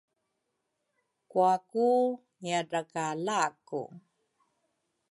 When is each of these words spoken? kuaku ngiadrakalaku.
kuaku 1.31 1.87
ngiadrakalaku. 2.41 3.81